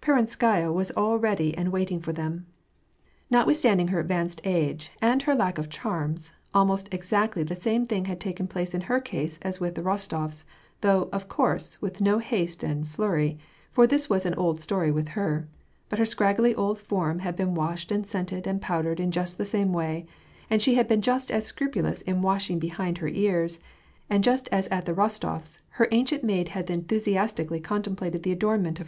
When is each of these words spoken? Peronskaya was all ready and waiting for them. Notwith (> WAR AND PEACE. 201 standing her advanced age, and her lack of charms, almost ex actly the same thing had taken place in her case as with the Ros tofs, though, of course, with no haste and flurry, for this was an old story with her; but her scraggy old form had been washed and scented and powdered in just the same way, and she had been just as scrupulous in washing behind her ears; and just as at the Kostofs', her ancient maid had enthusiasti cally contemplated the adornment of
Peronskaya 0.00 0.72
was 0.72 0.92
all 0.92 1.18
ready 1.18 1.56
and 1.58 1.72
waiting 1.72 1.98
for 1.98 2.12
them. 2.12 2.46
Notwith 3.32 3.64
(> 3.64 3.64
WAR 3.64 3.72
AND 3.72 3.80
PEACE. 3.80 3.86
201 3.88 3.88
standing 3.88 3.88
her 3.88 3.98
advanced 3.98 4.40
age, 4.44 4.92
and 5.02 5.22
her 5.22 5.34
lack 5.34 5.58
of 5.58 5.68
charms, 5.68 6.34
almost 6.54 6.88
ex 6.94 7.12
actly 7.12 7.42
the 7.42 7.56
same 7.56 7.84
thing 7.86 8.04
had 8.04 8.20
taken 8.20 8.46
place 8.46 8.74
in 8.74 8.82
her 8.82 9.00
case 9.00 9.40
as 9.42 9.58
with 9.58 9.74
the 9.74 9.82
Ros 9.82 10.06
tofs, 10.06 10.44
though, 10.82 11.08
of 11.12 11.28
course, 11.28 11.82
with 11.82 12.00
no 12.00 12.18
haste 12.18 12.62
and 12.62 12.86
flurry, 12.86 13.38
for 13.72 13.88
this 13.88 14.08
was 14.08 14.24
an 14.24 14.34
old 14.36 14.60
story 14.60 14.92
with 14.92 15.08
her; 15.18 15.48
but 15.88 15.98
her 15.98 16.06
scraggy 16.06 16.54
old 16.54 16.78
form 16.78 17.18
had 17.18 17.34
been 17.34 17.52
washed 17.56 17.90
and 17.90 18.06
scented 18.06 18.46
and 18.46 18.62
powdered 18.62 19.00
in 19.00 19.10
just 19.10 19.36
the 19.36 19.44
same 19.44 19.72
way, 19.72 20.06
and 20.48 20.62
she 20.62 20.76
had 20.76 20.86
been 20.86 21.02
just 21.02 21.28
as 21.28 21.44
scrupulous 21.44 22.02
in 22.02 22.22
washing 22.22 22.60
behind 22.60 22.98
her 22.98 23.08
ears; 23.08 23.58
and 24.08 24.22
just 24.22 24.48
as 24.52 24.68
at 24.68 24.84
the 24.84 24.94
Kostofs', 24.94 25.58
her 25.70 25.88
ancient 25.90 26.22
maid 26.22 26.50
had 26.50 26.68
enthusiasti 26.70 27.42
cally 27.48 27.58
contemplated 27.58 28.22
the 28.22 28.30
adornment 28.30 28.78
of 28.78 28.80